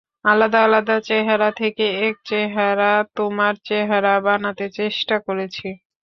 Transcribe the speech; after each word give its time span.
আলাদা 0.25 0.59
আলাদা 0.63 0.95
চেহারা 1.01 1.49
থেকে 1.59 1.85
এক 2.01 2.15
চেহেরা, 2.25 2.91
তোমার 3.15 3.53
চেহেরা 3.67 4.13
বানাতে 4.27 4.65
চেষ্টা 4.77 5.15
করেছি। 5.27 5.67